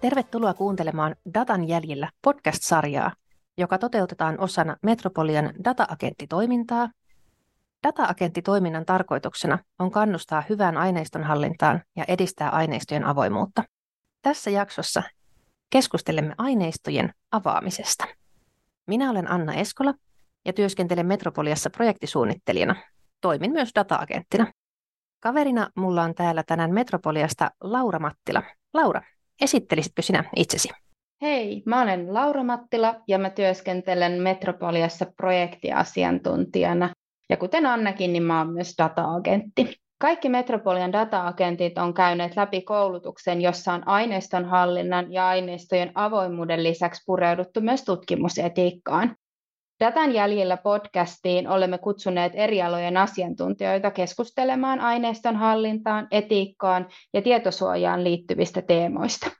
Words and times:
Tervetuloa 0.00 0.54
kuuntelemaan 0.54 1.16
Datan 1.34 1.68
jäljillä 1.68 2.10
podcast-sarjaa, 2.22 3.12
joka 3.56 3.78
toteutetaan 3.78 4.40
osana 4.40 4.76
Metropolian 4.82 5.52
data-agenttitoimintaa. 5.64 6.90
Data-agenttitoiminnan 7.86 8.84
tarkoituksena 8.86 9.58
on 9.78 9.90
kannustaa 9.90 10.42
hyvään 10.48 10.76
aineiston 10.76 11.24
hallintaan 11.24 11.82
ja 11.96 12.04
edistää 12.08 12.50
aineistojen 12.50 13.04
avoimuutta. 13.04 13.64
Tässä 14.22 14.50
jaksossa 14.50 15.02
keskustelemme 15.70 16.34
aineistojen 16.38 17.12
avaamisesta. 17.32 18.04
Minä 18.86 19.10
olen 19.10 19.30
Anna 19.30 19.54
Eskola 19.54 19.94
ja 20.44 20.52
työskentelen 20.52 21.06
Metropoliassa 21.06 21.70
projektisuunnittelijana. 21.70 22.76
Toimin 23.20 23.52
myös 23.52 23.70
data-agenttina. 23.74 24.46
Kaverina 25.20 25.68
mulla 25.74 26.02
on 26.02 26.14
täällä 26.14 26.42
tänään 26.42 26.74
Metropoliasta 26.74 27.50
Laura 27.60 27.98
Mattila. 27.98 28.42
Laura, 28.74 29.02
Esittelisitkö 29.40 30.02
sinä 30.02 30.24
itsesi? 30.36 30.68
Hei, 31.22 31.62
mä 31.66 31.82
olen 31.82 32.14
Laura 32.14 32.44
Mattila 32.44 32.94
ja 33.08 33.18
mä 33.18 33.30
työskentelen 33.30 34.22
Metropoliassa 34.22 35.06
projektiasiantuntijana. 35.16 36.92
Ja 37.30 37.36
kuten 37.36 37.66
Annakin, 37.66 38.12
niin 38.12 38.22
mä 38.22 38.38
oon 38.38 38.52
myös 38.52 38.74
data-agentti. 38.78 39.76
Kaikki 40.00 40.28
Metropolian 40.28 40.92
data-agentit 40.92 41.78
on 41.78 41.94
käyneet 41.94 42.36
läpi 42.36 42.62
koulutuksen, 42.62 43.40
jossa 43.40 43.72
on 43.72 43.88
aineiston 43.88 44.44
hallinnan 44.44 45.12
ja 45.12 45.28
aineistojen 45.28 45.92
avoimuuden 45.94 46.62
lisäksi 46.62 47.02
pureuduttu 47.06 47.60
myös 47.60 47.84
tutkimusetiikkaan. 47.84 49.16
Datan 49.84 50.12
jäljillä 50.12 50.56
podcastiin 50.56 51.48
olemme 51.48 51.78
kutsuneet 51.78 52.32
eri 52.34 52.62
alojen 52.62 52.96
asiantuntijoita 52.96 53.90
keskustelemaan 53.90 54.80
aineiston 54.80 55.36
hallintaan, 55.36 56.08
etiikkaan 56.10 56.88
ja 57.14 57.22
tietosuojaan 57.22 58.04
liittyvistä 58.04 58.62
teemoista. 58.62 59.30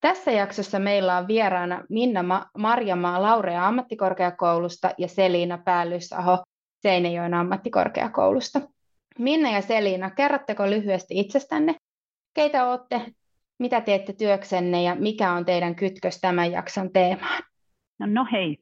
Tässä 0.00 0.30
jaksossa 0.32 0.78
meillä 0.78 1.16
on 1.16 1.28
vieraana 1.28 1.84
Minna 1.88 2.22
Ma- 2.22 2.46
Marjamaa 2.58 3.22
Laurea 3.22 3.66
ammattikorkeakoulusta 3.66 4.90
ja 4.98 5.08
Selina 5.08 5.58
Päällysaho 5.58 6.44
Seinäjoen 6.82 7.34
ammattikorkeakoulusta. 7.34 8.60
Minna 9.18 9.50
ja 9.50 9.60
Selina, 9.62 10.10
kerrotteko 10.10 10.70
lyhyesti 10.70 11.20
itsestänne? 11.20 11.74
Keitä 12.34 12.70
olette, 12.70 13.00
mitä 13.58 13.80
teette 13.80 14.12
työksenne 14.12 14.82
ja 14.82 14.94
mikä 14.94 15.32
on 15.32 15.44
teidän 15.44 15.74
kytkös 15.74 16.20
tämän 16.20 16.52
jakson 16.52 16.92
teemaan? 16.92 17.42
No, 17.98 18.06
no 18.10 18.26
hei, 18.32 18.58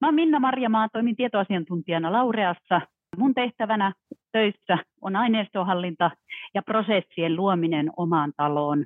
Mä 0.00 0.06
olen 0.06 0.14
Minna 0.14 0.40
Marjamaa, 0.40 0.88
toimin 0.88 1.16
tietoasiantuntijana 1.16 2.12
Laureassa. 2.12 2.80
Mun 3.16 3.34
tehtävänä 3.34 3.92
töissä 4.32 4.78
on 5.00 5.16
aineistohallinta 5.16 6.10
ja 6.54 6.62
prosessien 6.62 7.36
luominen 7.36 7.90
omaan 7.96 8.32
taloon. 8.36 8.84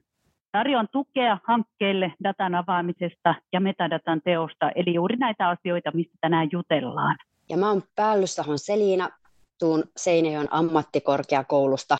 Tarjoan 0.52 0.88
tukea 0.92 1.38
hankkeelle 1.44 2.12
datan 2.24 2.54
avaamisesta 2.54 3.34
ja 3.52 3.60
metadatan 3.60 4.20
teosta, 4.24 4.70
eli 4.70 4.94
juuri 4.94 5.16
näitä 5.16 5.48
asioita, 5.48 5.90
mistä 5.94 6.14
tänään 6.20 6.48
jutellaan. 6.52 7.16
Ja 7.48 7.56
mä 7.56 7.68
oon 7.68 7.82
Päällyssahon 7.96 8.58
Selina, 8.58 9.08
tuun 9.58 9.84
Seinäjoen 9.96 10.48
ammattikorkeakoulusta, 10.50 11.96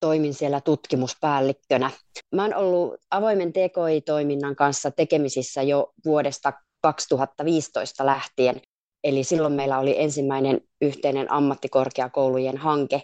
toimin 0.00 0.34
siellä 0.34 0.60
tutkimuspäällikkönä. 0.60 1.90
Mä 2.34 2.42
oon 2.42 2.54
ollut 2.54 2.94
avoimen 3.10 3.52
TKI-toiminnan 3.52 4.56
kanssa 4.56 4.90
tekemisissä 4.90 5.62
jo 5.62 5.92
vuodesta 6.04 6.52
2015 6.82 8.06
lähtien. 8.06 8.60
Eli 9.04 9.24
silloin 9.24 9.52
meillä 9.52 9.78
oli 9.78 10.00
ensimmäinen 10.02 10.60
yhteinen 10.80 11.32
ammattikorkeakoulujen 11.32 12.56
hanke, 12.56 13.02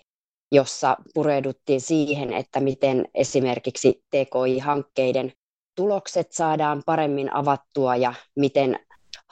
jossa 0.52 0.96
pureuduttiin 1.14 1.80
siihen, 1.80 2.32
että 2.32 2.60
miten 2.60 3.08
esimerkiksi 3.14 4.04
TKI-hankkeiden 4.10 5.32
tulokset 5.76 6.32
saadaan 6.32 6.82
paremmin 6.86 7.34
avattua 7.34 7.96
ja 7.96 8.14
miten 8.36 8.78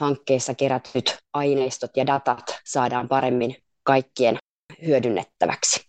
hankkeessa 0.01 0.55
kerätyt 0.55 1.19
aineistot 1.33 1.91
ja 1.97 2.07
datat 2.07 2.61
saadaan 2.65 3.09
paremmin 3.09 3.57
kaikkien 3.83 4.39
hyödynnettäväksi. 4.87 5.81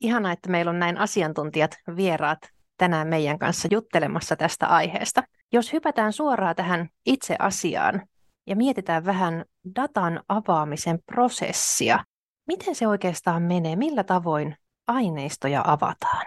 Ihana, 0.00 0.32
että 0.32 0.50
meillä 0.50 0.70
on 0.70 0.78
näin 0.78 0.98
asiantuntijat 0.98 1.76
vieraat 1.96 2.38
tänään 2.76 3.08
meidän 3.08 3.38
kanssa 3.38 3.68
juttelemassa 3.70 4.36
tästä 4.36 4.66
aiheesta. 4.66 5.22
Jos 5.52 5.72
hypätään 5.72 6.12
suoraan 6.12 6.56
tähän 6.56 6.88
itse 7.06 7.36
asiaan 7.38 8.02
ja 8.46 8.56
mietitään 8.56 9.04
vähän 9.04 9.44
datan 9.76 10.22
avaamisen 10.28 10.98
prosessia, 11.06 12.04
miten 12.46 12.74
se 12.74 12.88
oikeastaan 12.88 13.42
menee, 13.42 13.76
millä 13.76 14.04
tavoin 14.04 14.56
aineistoja 14.86 15.62
avataan? 15.66 16.26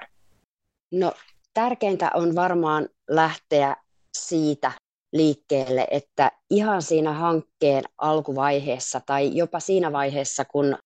No 0.91 1.13
tärkeintä 1.53 2.11
on 2.13 2.35
varmaan 2.35 2.89
lähteä 3.09 3.75
siitä 4.17 4.71
liikkeelle, 5.13 5.87
että 5.91 6.31
ihan 6.49 6.81
siinä 6.81 7.13
hankkeen 7.13 7.83
alkuvaiheessa 7.97 9.01
tai 9.05 9.37
jopa 9.37 9.59
siinä 9.59 9.91
vaiheessa, 9.91 10.45
kun 10.45 10.77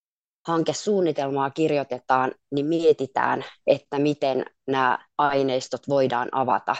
hankesuunnitelmaa 0.48 1.50
kirjoitetaan, 1.50 2.32
niin 2.52 2.66
mietitään, 2.66 3.46
että 3.68 4.00
miten 4.00 4.46
nämä 4.68 5.00
aineistot 5.18 5.82
voidaan 5.90 6.30
avata. 6.32 6.76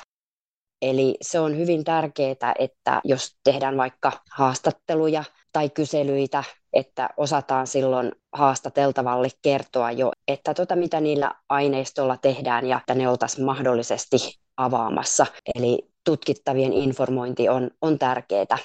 Eli 0.82 1.18
se 1.22 1.40
on 1.40 1.58
hyvin 1.58 1.84
tärkeää, 1.84 2.54
että 2.60 3.02
jos 3.04 3.38
tehdään 3.44 3.78
vaikka 3.78 4.12
haastatteluja 4.32 5.24
tai 5.54 5.70
kyselyitä, 5.70 6.44
että 6.74 7.10
osataan 7.18 7.68
silloin 7.68 8.12
haastateltavalle 8.34 9.28
kertoa 9.42 9.92
jo, 9.92 10.12
että 10.28 10.54
tota, 10.54 10.76
mitä 10.76 11.02
niillä 11.02 11.32
aineistoilla 11.50 12.18
tehdään 12.18 12.66
ja 12.66 12.78
että 12.78 12.96
ne 12.96 13.10
oltaisiin 13.10 13.46
mahdollisesti 13.46 14.18
avaamassa. 14.58 15.26
Eli 15.56 15.90
tutkittavien 16.04 16.74
informointi 16.74 17.50
on, 17.50 17.72
on 17.82 18.00
tärkeää. 18.00 18.58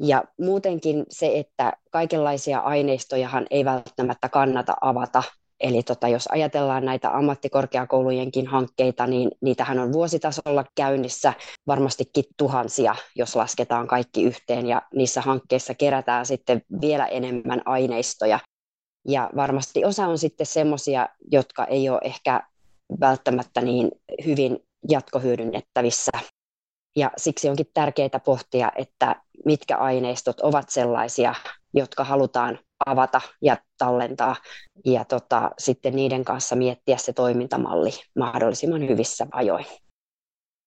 Ja 0.00 0.24
muutenkin 0.40 1.04
se, 1.08 1.38
että 1.38 1.72
kaikenlaisia 1.90 2.58
aineistojahan 2.58 3.46
ei 3.50 3.64
välttämättä 3.64 4.28
kannata 4.28 4.76
avata. 4.80 5.22
Eli 5.60 5.82
tota, 5.82 6.08
jos 6.08 6.26
ajatellaan 6.26 6.84
näitä 6.84 7.16
ammattikorkeakoulujenkin 7.16 8.46
hankkeita, 8.46 9.06
niin 9.06 9.30
niitähän 9.40 9.78
on 9.78 9.92
vuositasolla 9.92 10.64
käynnissä 10.74 11.32
varmastikin 11.66 12.24
tuhansia, 12.36 12.94
jos 13.16 13.36
lasketaan 13.36 13.86
kaikki 13.86 14.22
yhteen. 14.22 14.66
Ja 14.66 14.82
niissä 14.94 15.20
hankkeissa 15.20 15.74
kerätään 15.74 16.26
sitten 16.26 16.62
vielä 16.80 17.06
enemmän 17.06 17.62
aineistoja. 17.64 18.38
Ja 19.08 19.30
varmasti 19.36 19.84
osa 19.84 20.06
on 20.06 20.18
sitten 20.18 20.46
semmoisia, 20.46 21.08
jotka 21.32 21.64
ei 21.64 21.88
ole 21.88 22.00
ehkä 22.02 22.42
välttämättä 23.00 23.60
niin 23.60 23.90
hyvin 24.26 24.58
jatkohyödynnettävissä 24.88 26.12
ja 26.96 27.10
siksi 27.16 27.48
onkin 27.48 27.70
tärkeää 27.74 28.20
pohtia, 28.24 28.72
että 28.76 29.16
mitkä 29.44 29.76
aineistot 29.76 30.40
ovat 30.40 30.68
sellaisia, 30.68 31.34
jotka 31.74 32.04
halutaan 32.04 32.58
avata 32.86 33.20
ja 33.42 33.56
tallentaa 33.78 34.36
ja 34.84 35.04
tota, 35.04 35.50
sitten 35.58 35.96
niiden 35.96 36.24
kanssa 36.24 36.56
miettiä 36.56 36.96
se 36.96 37.12
toimintamalli 37.12 37.90
mahdollisimman 38.18 38.88
hyvissä 38.88 39.26
ajoin. 39.32 39.66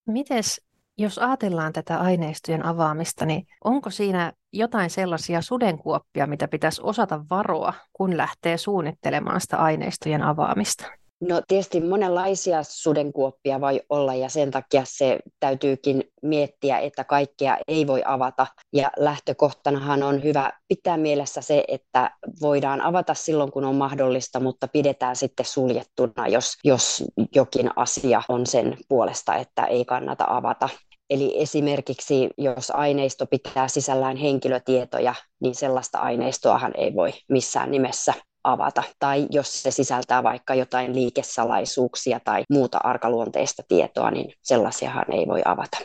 Mites, 0.07 0.61
jos 0.97 1.17
ajatellaan 1.17 1.73
tätä 1.73 1.99
aineistojen 1.99 2.65
avaamista, 2.65 3.25
niin 3.25 3.47
onko 3.63 3.89
siinä 3.89 4.33
jotain 4.53 4.89
sellaisia 4.89 5.41
sudenkuoppia, 5.41 6.27
mitä 6.27 6.47
pitäisi 6.47 6.81
osata 6.83 7.25
varoa, 7.29 7.73
kun 7.93 8.17
lähtee 8.17 8.57
suunnittelemaan 8.57 9.41
sitä 9.41 9.57
aineistojen 9.57 10.23
avaamista? 10.23 11.00
No 11.21 11.41
tietysti 11.47 11.81
monenlaisia 11.81 12.63
sudenkuoppia 12.63 13.61
voi 13.61 13.81
olla 13.89 14.15
ja 14.15 14.29
sen 14.29 14.51
takia 14.51 14.81
se 14.85 15.19
täytyykin 15.39 16.03
miettiä, 16.21 16.79
että 16.79 17.03
kaikkea 17.03 17.57
ei 17.67 17.87
voi 17.87 18.01
avata. 18.05 18.47
Ja 18.73 18.91
lähtökohtanahan 18.97 20.03
on 20.03 20.23
hyvä 20.23 20.51
pitää 20.67 20.97
mielessä 20.97 21.41
se, 21.41 21.63
että 21.67 22.11
voidaan 22.41 22.81
avata 22.81 23.13
silloin 23.13 23.51
kun 23.51 23.65
on 23.65 23.75
mahdollista, 23.75 24.39
mutta 24.39 24.67
pidetään 24.67 25.15
sitten 25.15 25.45
suljettuna, 25.45 26.27
jos, 26.27 26.57
jos 26.63 27.03
jokin 27.35 27.69
asia 27.75 28.21
on 28.29 28.45
sen 28.45 28.77
puolesta, 28.89 29.35
että 29.35 29.65
ei 29.65 29.85
kannata 29.85 30.25
avata. 30.27 30.69
Eli 31.09 31.41
esimerkiksi 31.41 32.29
jos 32.37 32.71
aineisto 32.71 33.25
pitää 33.25 33.67
sisällään 33.67 34.17
henkilötietoja, 34.17 35.15
niin 35.41 35.55
sellaista 35.55 35.99
aineistoahan 35.99 36.71
ei 36.77 36.93
voi 36.95 37.13
missään 37.29 37.71
nimessä 37.71 38.13
avata, 38.43 38.83
tai 38.99 39.27
jos 39.29 39.63
se 39.63 39.71
sisältää 39.71 40.23
vaikka 40.23 40.55
jotain 40.55 40.95
liikesalaisuuksia 40.95 42.19
tai 42.19 42.43
muuta 42.49 42.77
arkaluonteista 42.83 43.63
tietoa, 43.67 44.11
niin 44.11 44.33
sellaisiahan 44.41 45.05
ei 45.11 45.27
voi 45.27 45.41
avata. 45.45 45.77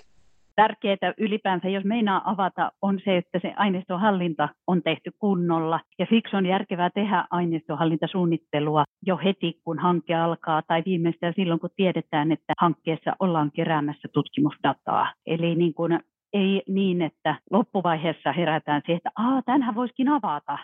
Tärkeää 0.56 1.14
ylipäänsä, 1.18 1.68
jos 1.68 1.84
meinaa 1.84 2.30
avata, 2.30 2.72
on 2.82 3.00
se, 3.04 3.16
että 3.16 3.38
se 3.42 3.52
aineistohallinta 3.56 4.48
on 4.66 4.82
tehty 4.82 5.10
kunnolla. 5.18 5.80
Ja 5.98 6.06
siksi 6.10 6.36
on 6.36 6.46
järkevää 6.46 6.90
tehdä 6.90 7.24
aineistohallintasuunnittelua 7.30 8.84
jo 9.06 9.18
heti, 9.24 9.60
kun 9.64 9.78
hanke 9.78 10.14
alkaa, 10.14 10.62
tai 10.62 10.82
viimeistään 10.86 11.32
silloin, 11.36 11.60
kun 11.60 11.70
tiedetään, 11.76 12.32
että 12.32 12.52
hankkeessa 12.58 13.16
ollaan 13.20 13.50
keräämässä 13.52 14.08
tutkimusdataa. 14.12 15.12
Eli 15.26 15.54
niin 15.54 15.74
kuin 15.74 16.00
ei 16.32 16.62
niin, 16.68 17.02
että 17.02 17.36
loppuvaiheessa 17.50 18.32
herätään 18.32 18.82
siihen, 18.86 18.96
että 18.96 19.10
Aa, 19.16 19.42
tämänhän 19.42 19.74
voisikin 19.74 20.08
avata, 20.08 20.58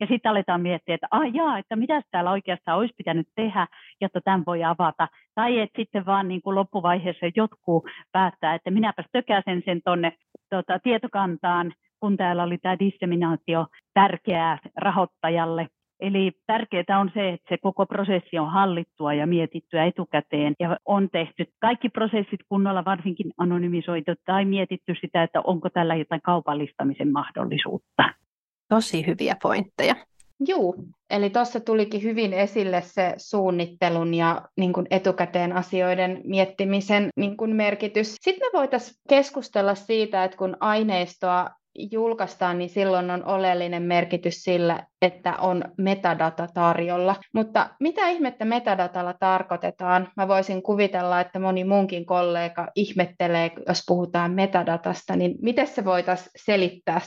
Ja 0.00 0.06
sitten 0.06 0.30
aletaan 0.30 0.60
miettiä, 0.60 0.94
että 0.94 1.06
ah 1.10 1.34
jaa, 1.34 1.58
että 1.58 1.76
mitä 1.76 2.02
täällä 2.10 2.30
oikeastaan 2.30 2.78
olisi 2.78 2.94
pitänyt 2.96 3.28
tehdä, 3.34 3.66
jotta 4.00 4.20
tämän 4.20 4.42
voi 4.46 4.64
avata. 4.64 5.08
Tai 5.34 5.60
että 5.60 5.76
sitten 5.82 6.06
vaan 6.06 6.28
niin 6.28 6.42
kuin 6.42 6.54
loppuvaiheessa 6.54 7.26
jotkut 7.36 7.84
päättää, 8.12 8.54
että 8.54 8.70
minäpäs 8.70 9.06
tökäsen 9.12 9.62
sen 9.64 9.80
tuonne 9.84 10.12
tota, 10.50 10.78
tietokantaan, 10.78 11.72
kun 12.00 12.16
täällä 12.16 12.42
oli 12.42 12.58
tämä 12.58 12.78
disseminaatio 12.78 13.66
tärkeää 13.94 14.58
rahoittajalle. 14.76 15.68
Eli 16.00 16.32
tärkeää 16.46 17.00
on 17.00 17.10
se, 17.14 17.28
että 17.28 17.46
se 17.48 17.58
koko 17.58 17.86
prosessi 17.86 18.38
on 18.38 18.50
hallittua 18.50 19.14
ja 19.14 19.26
mietittyä 19.26 19.84
etukäteen 19.84 20.54
ja 20.60 20.76
on 20.84 21.10
tehty 21.10 21.44
kaikki 21.60 21.88
prosessit 21.88 22.40
kunnolla, 22.48 22.84
varsinkin 22.84 23.32
anonymisoitu 23.38 24.12
tai 24.24 24.44
mietitty 24.44 24.94
sitä, 25.00 25.22
että 25.22 25.40
onko 25.40 25.70
tällä 25.70 25.94
jotain 25.94 26.22
kaupallistamisen 26.22 27.12
mahdollisuutta. 27.12 28.04
Tosi 28.68 29.06
hyviä 29.06 29.36
pointteja. 29.42 29.96
Joo, 30.40 30.74
eli 31.10 31.30
tuossa 31.30 31.60
tulikin 31.60 32.02
hyvin 32.02 32.32
esille 32.32 32.82
se 32.82 33.14
suunnittelun 33.16 34.14
ja 34.14 34.42
niin 34.56 34.72
kuin 34.72 34.86
etukäteen 34.90 35.52
asioiden 35.52 36.20
miettimisen 36.24 37.08
niin 37.16 37.36
kuin 37.36 37.56
merkitys. 37.56 38.14
Sitten 38.20 38.48
me 38.48 38.58
voitaisiin 38.58 38.96
keskustella 39.08 39.74
siitä, 39.74 40.24
että 40.24 40.36
kun 40.36 40.56
aineistoa 40.60 41.50
julkaistaan, 41.90 42.58
niin 42.58 42.70
silloin 42.70 43.10
on 43.10 43.24
oleellinen 43.24 43.82
merkitys 43.82 44.34
sillä, 44.34 44.86
että 45.02 45.36
on 45.36 45.64
metadata 45.78 46.48
tarjolla. 46.54 47.16
Mutta 47.34 47.70
mitä 47.80 48.08
ihmettä 48.08 48.44
metadatalla 48.44 49.14
tarkoitetaan? 49.20 50.08
Mä 50.16 50.28
voisin 50.28 50.62
kuvitella, 50.62 51.20
että 51.20 51.38
moni 51.38 51.64
munkin 51.64 52.06
kollega 52.06 52.68
ihmettelee, 52.74 53.50
jos 53.68 53.82
puhutaan 53.86 54.32
metadatasta, 54.32 55.16
niin 55.16 55.34
miten 55.42 55.66
se 55.66 55.84
voitaisiin 55.84 56.30
selittää 56.36 57.00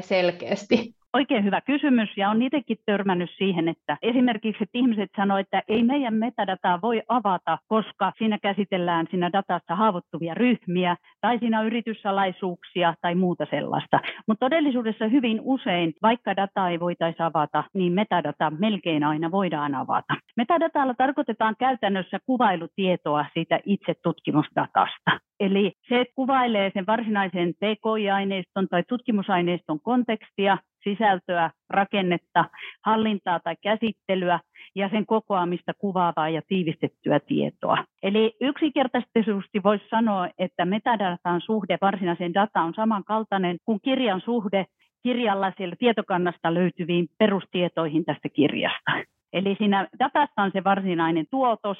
selkeästi? 0.00 0.95
Oikein 1.16 1.44
hyvä 1.44 1.60
kysymys 1.60 2.16
ja 2.16 2.30
on 2.30 2.42
itsekin 2.42 2.76
törmännyt 2.86 3.30
siihen, 3.38 3.68
että 3.68 3.96
esimerkiksi 4.02 4.62
että 4.62 4.78
ihmiset 4.78 5.10
sanoivat, 5.16 5.46
että 5.46 5.62
ei 5.68 5.82
meidän 5.82 6.14
metadataa 6.14 6.80
voi 6.82 7.02
avata, 7.08 7.58
koska 7.68 8.12
siinä 8.18 8.38
käsitellään 8.42 9.06
siinä 9.10 9.30
datassa 9.32 9.74
haavoittuvia 9.74 10.34
ryhmiä 10.34 10.96
tai 11.20 11.38
siinä 11.38 11.62
yrityssalaisuuksia 11.62 12.94
tai 13.00 13.14
muuta 13.14 13.46
sellaista. 13.50 14.00
Mutta 14.28 14.46
todellisuudessa 14.46 15.08
hyvin 15.08 15.40
usein, 15.42 15.92
vaikka 16.02 16.36
dataa 16.36 16.70
ei 16.70 16.80
voitaisi 16.80 17.22
avata, 17.22 17.64
niin 17.74 17.92
metadata 17.92 18.52
melkein 18.58 19.04
aina 19.04 19.30
voidaan 19.30 19.74
avata. 19.74 20.14
Metadatalla 20.36 20.94
tarkoitetaan 20.94 21.54
käytännössä 21.58 22.18
kuvailutietoa 22.26 23.24
siitä 23.34 23.60
itse 23.64 23.94
tutkimusdatasta. 24.02 25.20
Eli 25.40 25.72
se 25.88 26.04
kuvailee 26.14 26.70
sen 26.74 26.86
varsinaisen 26.86 27.54
TKI-aineiston 27.54 28.68
tai 28.68 28.82
tutkimusaineiston 28.88 29.80
kontekstia, 29.80 30.58
sisältöä, 30.86 31.50
rakennetta, 31.70 32.44
hallintaa 32.84 33.40
tai 33.40 33.56
käsittelyä 33.62 34.40
ja 34.74 34.88
sen 34.88 35.06
kokoamista 35.06 35.72
kuvaavaa 35.78 36.28
ja 36.28 36.42
tiivistettyä 36.48 37.20
tietoa. 37.20 37.84
Eli 38.02 38.36
yksinkertaisesti 38.40 39.62
voisi 39.64 39.84
sanoa, 39.90 40.28
että 40.38 40.64
metadatan 40.64 41.40
suhde 41.40 41.78
varsinaiseen 41.80 42.34
dataan 42.34 42.66
on 42.66 42.74
samankaltainen 42.74 43.56
kuin 43.64 43.80
kirjan 43.82 44.20
suhde 44.20 44.66
kirjalla 45.02 45.52
siellä 45.56 45.76
tietokannasta 45.78 46.54
löytyviin 46.54 47.06
perustietoihin 47.18 48.04
tästä 48.04 48.28
kirjasta. 48.28 48.92
Eli 49.32 49.54
siinä 49.58 49.88
datassa 49.98 50.42
on 50.42 50.50
se 50.52 50.64
varsinainen 50.64 51.26
tuotos, 51.30 51.78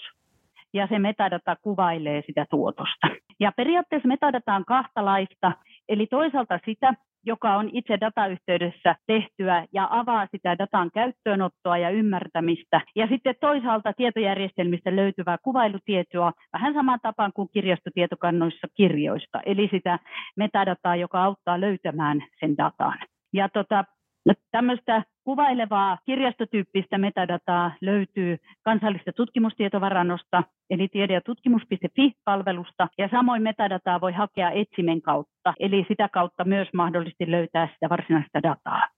ja 0.73 0.87
se 0.87 0.99
metadata 0.99 1.57
kuvailee 1.63 2.23
sitä 2.27 2.47
tuotosta. 2.51 3.09
Ja 3.41 3.53
periaatteessa 3.57 4.09
metadata 4.09 4.55
on 4.55 4.65
kahtalaista, 4.65 5.53
eli 5.89 6.07
toisaalta 6.07 6.59
sitä, 6.65 6.95
joka 7.27 7.57
on 7.57 7.71
itse 7.73 7.99
datayhteydessä 8.01 8.97
tehtyä 9.07 9.67
ja 9.73 9.89
avaa 9.91 10.27
sitä 10.31 10.59
datan 10.59 10.91
käyttöönottoa 10.95 11.79
ja 11.79 11.91
ymmärtämistä. 11.91 12.81
Ja 12.97 13.07
sitten 13.07 13.35
toisaalta 13.41 13.93
tietojärjestelmistä 13.93 14.97
löytyvää 14.97 15.39
kuvailutietoa 15.43 16.33
vähän 16.53 16.75
samaan 16.75 17.01
tapaan 17.03 17.33
kuin 17.35 17.49
kirjastotietokannoissa 17.53 18.69
kirjoista, 18.75 19.41
eli 19.47 19.69
sitä 19.71 19.99
metadataa, 20.37 20.97
joka 20.97 21.25
auttaa 21.25 21.61
löytämään 21.61 22.25
sen 22.41 22.57
datan. 22.57 22.99
Ja 23.33 23.49
tota, 23.49 23.85
No, 24.27 24.35
tämmöistä 24.51 25.03
kuvailevaa 25.25 25.99
kirjastotyyppistä 26.07 26.99
metadataa 26.99 27.73
löytyy 27.81 28.39
kansallista 28.63 29.13
tutkimustietovarannosta, 29.13 30.43
eli 30.71 30.89
tiede- 30.89 31.15
ja 31.15 31.21
tutkimus.fi-palvelusta, 31.21 32.89
ja 32.99 33.09
samoin 33.09 33.43
metadataa 33.43 34.01
voi 34.01 34.13
hakea 34.13 34.51
etsimen 34.51 35.03
kautta, 35.03 35.55
eli 35.61 35.85
sitä 35.89 36.09
kautta 36.09 36.45
myös 36.45 36.69
mahdollisesti 36.75 37.31
löytää 37.31 37.69
sitä 37.75 37.89
varsinaista 37.89 38.43
dataa. 38.43 38.89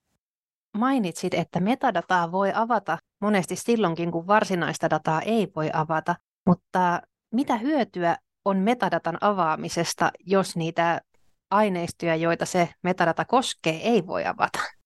Mainitsit, 0.77 1.33
että 1.33 1.59
metadataa 1.59 2.31
voi 2.31 2.51
avata 2.55 2.97
monesti 3.21 3.55
silloinkin, 3.55 4.11
kun 4.11 4.27
varsinaista 4.27 4.89
dataa 4.89 5.21
ei 5.21 5.47
voi 5.55 5.69
avata, 5.73 6.15
mutta 6.47 7.01
mitä 7.33 7.57
hyötyä 7.57 8.15
on 8.45 8.57
metadatan 8.57 9.17
avaamisesta, 9.21 10.11
jos 10.25 10.55
niitä 10.55 11.01
aineistoja, 11.51 12.15
joita 12.15 12.45
se 12.45 12.69
metadata 12.83 13.25
koskee, 13.25 13.79
ei 13.83 14.07
voi 14.07 14.25
avata? 14.25 14.78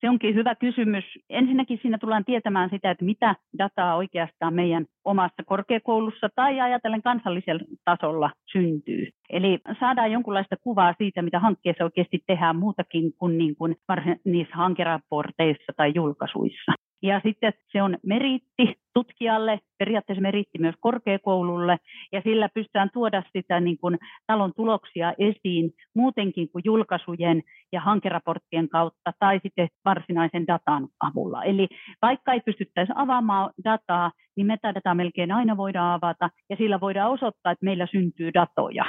Se 0.00 0.10
onkin 0.10 0.34
hyvä 0.34 0.54
kysymys. 0.54 1.04
Ensinnäkin 1.30 1.78
siinä 1.82 1.98
tullaan 1.98 2.24
tietämään 2.24 2.70
sitä, 2.70 2.90
että 2.90 3.04
mitä 3.04 3.34
dataa 3.58 3.96
oikeastaan 3.96 4.54
meidän 4.54 4.86
omassa 5.04 5.42
korkeakoulussa 5.46 6.28
tai 6.34 6.60
ajatellen 6.60 7.02
kansallisella 7.02 7.64
tasolla 7.84 8.30
syntyy. 8.52 9.08
Eli 9.30 9.58
saadaan 9.80 10.12
jonkunlaista 10.12 10.56
kuvaa 10.56 10.94
siitä, 10.98 11.22
mitä 11.22 11.38
hankkeessa 11.38 11.84
oikeasti 11.84 12.22
tehdään 12.26 12.56
muutakin 12.56 13.12
kuin, 13.18 13.38
niin 13.38 13.56
kuin 13.56 13.76
niissä 14.24 14.56
hankeraporteissa 14.56 15.72
tai 15.76 15.92
julkaisuissa. 15.94 16.72
Ja 17.02 17.20
sitten 17.24 17.52
se 17.72 17.82
on 17.82 17.98
meritti 18.06 18.74
tutkijalle, 18.94 19.60
periaatteessa 19.78 20.22
meritti 20.22 20.58
myös 20.58 20.74
korkeakoululle, 20.80 21.76
ja 22.12 22.20
sillä 22.24 22.48
pystytään 22.54 22.90
tuoda 22.92 23.22
sitä 23.32 23.60
niin 23.60 23.78
kuin 23.78 23.98
talon 24.26 24.52
tuloksia 24.56 25.14
esiin 25.18 25.74
muutenkin 25.94 26.48
kuin 26.48 26.62
julkaisujen 26.64 27.42
ja 27.72 27.80
hankeraporttien 27.80 28.68
kautta 28.68 29.12
tai 29.18 29.40
sitten 29.42 29.68
varsinaisen 29.84 30.46
datan 30.46 30.88
avulla. 31.00 31.44
Eli 31.44 31.68
vaikka 32.02 32.32
ei 32.32 32.40
pystyttäisi 32.40 32.92
avaamaan 32.94 33.50
dataa, 33.64 34.12
niin 34.36 34.46
metadataa 34.46 34.94
melkein 34.94 35.32
aina 35.32 35.56
voidaan 35.56 35.94
avata, 35.94 36.30
ja 36.50 36.56
sillä 36.56 36.80
voidaan 36.80 37.10
osoittaa, 37.10 37.52
että 37.52 37.64
meillä 37.64 37.86
syntyy 37.90 38.34
datoja 38.34 38.84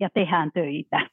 ja 0.00 0.08
tehdään 0.14 0.50
töitä. 0.54 1.08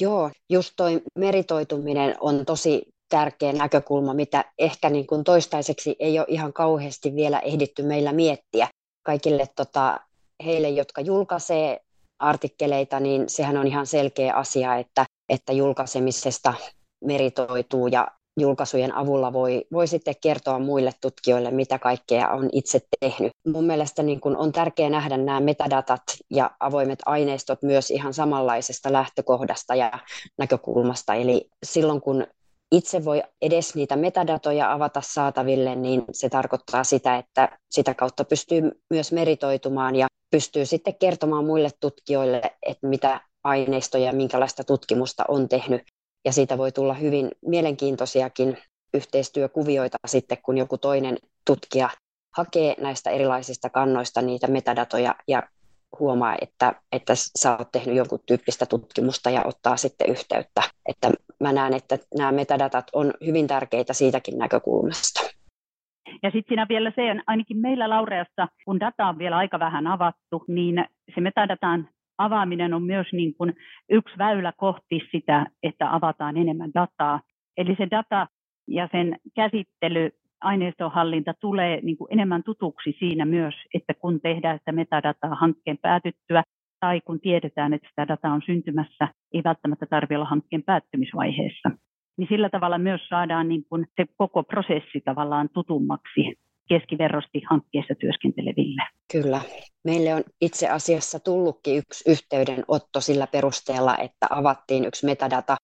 Joo, 0.00 0.30
just 0.50 0.72
toi 0.76 1.00
meritoituminen 1.18 2.14
on 2.20 2.44
tosi 2.46 2.91
tärkeä 3.12 3.52
näkökulma, 3.52 4.14
mitä 4.14 4.44
ehkä 4.58 4.90
niin 4.90 5.06
kuin 5.06 5.24
toistaiseksi 5.24 5.96
ei 5.98 6.18
ole 6.18 6.26
ihan 6.30 6.52
kauheasti 6.52 7.14
vielä 7.14 7.38
ehditty 7.38 7.82
meillä 7.82 8.12
miettiä. 8.12 8.68
Kaikille 9.02 9.46
tota, 9.56 10.00
heille, 10.44 10.68
jotka 10.68 11.00
julkaisee 11.00 11.80
artikkeleita, 12.18 13.00
niin 13.00 13.28
sehän 13.28 13.56
on 13.56 13.66
ihan 13.66 13.86
selkeä 13.86 14.34
asia, 14.34 14.76
että, 14.76 15.04
että 15.28 15.52
julkaisemisesta 15.52 16.54
meritoituu 17.04 17.86
ja 17.86 18.08
julkaisujen 18.40 18.94
avulla 18.94 19.32
voi, 19.32 19.64
voi 19.72 19.86
sitten 19.86 20.14
kertoa 20.22 20.58
muille 20.58 20.90
tutkijoille, 21.00 21.50
mitä 21.50 21.78
kaikkea 21.78 22.28
on 22.28 22.48
itse 22.52 22.80
tehnyt. 23.00 23.32
Mun 23.46 23.64
mielestä 23.64 24.02
niin 24.02 24.20
kun 24.20 24.36
on 24.36 24.52
tärkeää 24.52 24.90
nähdä 24.90 25.16
nämä 25.16 25.40
metadatat 25.40 26.02
ja 26.30 26.50
avoimet 26.60 26.98
aineistot 27.06 27.62
myös 27.62 27.90
ihan 27.90 28.14
samanlaisesta 28.14 28.92
lähtökohdasta 28.92 29.74
ja 29.74 29.92
näkökulmasta. 30.38 31.14
Eli 31.14 31.48
silloin 31.62 32.00
kun 32.00 32.26
itse 32.72 33.04
voi 33.04 33.22
edes 33.42 33.74
niitä 33.74 33.96
metadatoja 33.96 34.72
avata 34.72 35.00
saataville, 35.04 35.76
niin 35.76 36.04
se 36.12 36.28
tarkoittaa 36.28 36.84
sitä, 36.84 37.16
että 37.16 37.58
sitä 37.70 37.94
kautta 37.94 38.24
pystyy 38.24 38.70
myös 38.90 39.12
meritoitumaan 39.12 39.96
ja 39.96 40.06
pystyy 40.30 40.66
sitten 40.66 40.94
kertomaan 40.94 41.44
muille 41.44 41.70
tutkijoille, 41.80 42.42
että 42.66 42.86
mitä 42.86 43.20
aineistoja 43.44 44.04
ja 44.04 44.12
minkälaista 44.12 44.64
tutkimusta 44.64 45.24
on 45.28 45.48
tehnyt. 45.48 45.82
Ja 46.24 46.32
siitä 46.32 46.58
voi 46.58 46.72
tulla 46.72 46.94
hyvin 46.94 47.30
mielenkiintoisiakin 47.46 48.58
yhteistyökuvioita 48.94 49.98
sitten, 50.06 50.38
kun 50.42 50.58
joku 50.58 50.78
toinen 50.78 51.18
tutkija 51.46 51.90
hakee 52.36 52.74
näistä 52.80 53.10
erilaisista 53.10 53.70
kannoista 53.70 54.22
niitä 54.22 54.46
metadatoja 54.46 55.14
ja 55.28 55.42
huomaa, 55.98 56.36
että, 56.40 56.74
että 56.92 57.12
sä 57.14 57.56
oot 57.56 57.72
tehnyt 57.72 57.96
jonkun 57.96 58.18
tyyppistä 58.26 58.66
tutkimusta 58.66 59.30
ja 59.30 59.42
ottaa 59.44 59.76
sitten 59.76 60.10
yhteyttä. 60.10 60.62
Että 60.88 61.10
mä 61.40 61.52
näen, 61.52 61.74
että 61.74 61.98
nämä 62.18 62.32
metadatat 62.32 62.86
on 62.92 63.14
hyvin 63.26 63.46
tärkeitä 63.46 63.92
siitäkin 63.92 64.38
näkökulmasta. 64.38 65.20
Ja 66.22 66.30
sitten 66.30 66.48
siinä 66.48 66.66
vielä 66.68 66.92
se, 66.96 67.02
ainakin 67.26 67.56
meillä 67.56 67.88
Laureassa, 67.88 68.48
kun 68.64 68.80
data 68.80 69.06
on 69.06 69.18
vielä 69.18 69.36
aika 69.36 69.58
vähän 69.58 69.86
avattu, 69.86 70.44
niin 70.48 70.84
se 71.14 71.20
metadatan 71.20 71.88
avaaminen 72.18 72.74
on 72.74 72.82
myös 72.82 73.06
niin 73.12 73.34
kuin 73.34 73.54
yksi 73.90 74.18
väylä 74.18 74.52
kohti 74.56 75.00
sitä, 75.10 75.46
että 75.62 75.94
avataan 75.94 76.36
enemmän 76.36 76.70
dataa. 76.74 77.20
Eli 77.56 77.76
se 77.78 77.88
data 77.90 78.26
ja 78.68 78.88
sen 78.92 79.18
käsittely 79.34 80.10
aineistonhallinta 80.42 81.34
tulee 81.40 81.80
niin 81.82 81.96
kuin 81.96 82.12
enemmän 82.12 82.42
tutuksi 82.42 82.96
siinä 82.98 83.24
myös, 83.24 83.54
että 83.74 83.94
kun 83.94 84.20
tehdään 84.20 84.58
sitä 84.58 84.72
metadataa 84.72 85.34
hankkeen 85.34 85.78
päätyttyä 85.82 86.42
tai 86.80 87.00
kun 87.00 87.20
tiedetään, 87.20 87.74
että 87.74 87.88
sitä 87.88 88.08
dataa 88.08 88.32
on 88.32 88.42
syntymässä, 88.46 89.08
ei 89.34 89.42
välttämättä 89.44 89.86
tarvitse 89.86 90.16
olla 90.16 90.28
hankkeen 90.28 90.62
päättymisvaiheessa. 90.62 91.70
niin 92.18 92.28
sillä 92.28 92.48
tavalla 92.50 92.78
myös 92.78 93.00
saadaan 93.08 93.48
niin 93.48 93.64
kuin 93.68 93.86
se 93.96 94.06
koko 94.16 94.42
prosessi 94.42 95.00
tavallaan 95.04 95.48
tutummaksi 95.54 96.34
keskiverrosti 96.68 97.42
hankkeessa 97.50 97.94
työskenteleville. 97.94 98.82
Kyllä. 99.12 99.40
Meille 99.84 100.14
on 100.14 100.22
itse 100.40 100.68
asiassa 100.68 101.20
tullutkin 101.20 101.76
yksi 101.76 102.10
yhteydenotto 102.10 103.00
sillä 103.00 103.26
perusteella, 103.26 103.96
että 103.96 104.26
avattiin 104.30 104.84
yksi 104.84 105.06
metadata 105.06 105.56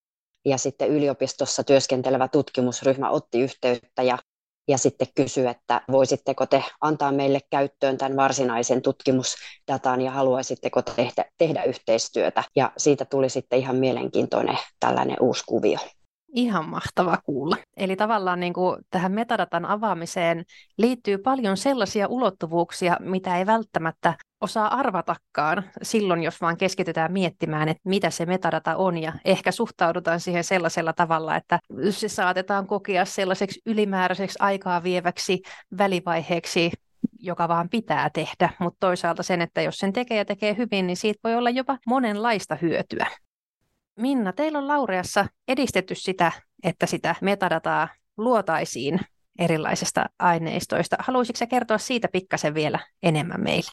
ja 0.44 0.58
sitten 0.58 0.88
yliopistossa 0.88 1.64
työskentelevä 1.64 2.28
tutkimusryhmä 2.28 3.11
otti 3.11 3.40
yhteyttä 3.40 4.02
ja, 4.02 4.18
ja 4.68 4.78
sitten 4.78 5.08
kysyi, 5.14 5.46
että 5.46 5.80
voisitteko 5.90 6.46
te 6.46 6.64
antaa 6.80 7.12
meille 7.12 7.40
käyttöön 7.50 7.98
tämän 7.98 8.16
varsinaisen 8.16 8.82
tutkimusdatan 8.82 10.00
ja 10.00 10.10
haluaisitteko 10.10 10.82
tehdä, 10.82 11.25
tehdä 11.38 11.62
yhteistyötä. 11.62 12.44
Ja 12.56 12.72
siitä 12.76 13.04
tuli 13.04 13.28
sitten 13.28 13.58
ihan 13.58 13.76
mielenkiintoinen 13.76 14.58
tällainen 14.80 15.16
uusi 15.20 15.44
kuvio. 15.46 15.78
Ihan 16.34 16.68
mahtava 16.68 17.18
kuulla. 17.25 17.56
Eli 17.76 17.96
tavallaan 17.96 18.40
niin 18.40 18.52
kuin 18.52 18.76
tähän 18.90 19.12
metadatan 19.12 19.64
avaamiseen 19.64 20.44
liittyy 20.78 21.18
paljon 21.18 21.56
sellaisia 21.56 22.08
ulottuvuuksia, 22.08 22.96
mitä 23.00 23.38
ei 23.38 23.46
välttämättä 23.46 24.14
osaa 24.40 24.78
arvatakaan 24.78 25.64
silloin, 25.83 26.23
jos 26.23 26.40
vaan 26.40 26.57
keskitytään 26.57 27.12
miettimään, 27.12 27.68
että 27.68 27.88
mitä 27.88 28.11
se 28.11 28.26
metadata 28.26 28.76
on 28.76 28.99
ja 28.99 29.12
ehkä 29.25 29.52
suhtaudutaan 29.52 30.21
siihen 30.21 30.45
sellaisella 30.45 30.92
tavalla, 30.92 31.37
että 31.37 31.59
se 31.90 32.09
saatetaan 32.09 32.66
kokea 32.66 33.04
sellaiseksi 33.04 33.61
ylimääräiseksi 33.66 34.38
aikaa 34.40 34.83
vieväksi 34.83 35.42
välivaiheeksi, 35.78 36.71
joka 37.18 37.49
vaan 37.49 37.68
pitää 37.68 38.11
tehdä, 38.11 38.50
mutta 38.59 38.76
toisaalta 38.80 39.23
sen, 39.23 39.40
että 39.40 39.62
jos 39.62 39.78
sen 39.78 39.92
tekee 39.92 40.16
ja 40.16 40.25
tekee 40.25 40.57
hyvin, 40.57 40.87
niin 40.87 40.97
siitä 40.97 41.21
voi 41.25 41.35
olla 41.35 41.50
jopa 41.50 41.78
monenlaista 41.87 42.57
hyötyä. 42.62 43.07
Minna, 43.97 44.33
teillä 44.33 44.59
on 44.59 44.68
Laureassa 44.68 45.26
edistetty 45.49 45.95
sitä, 45.95 46.33
että 46.64 46.87
sitä 46.87 47.14
metadataa 47.21 47.88
luotaisiin 48.16 49.00
erilaisista 49.38 50.07
aineistoista. 50.18 50.97
Haluaisitko 50.99 51.47
kertoa 51.47 51.78
siitä 51.78 52.09
pikkasen 52.12 52.54
vielä 52.54 52.78
enemmän 53.02 53.40
meille? 53.40 53.71